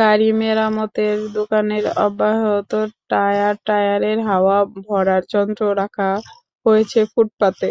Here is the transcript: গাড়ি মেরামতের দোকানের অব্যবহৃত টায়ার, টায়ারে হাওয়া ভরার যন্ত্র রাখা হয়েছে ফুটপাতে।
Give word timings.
গাড়ি 0.00 0.28
মেরামতের 0.40 1.16
দোকানের 1.36 1.84
অব্যবহৃত 2.04 2.72
টায়ার, 3.10 3.54
টায়ারে 3.66 4.12
হাওয়া 4.28 4.56
ভরার 4.80 5.22
যন্ত্র 5.32 5.62
রাখা 5.80 6.10
হয়েছে 6.66 7.00
ফুটপাতে। 7.12 7.68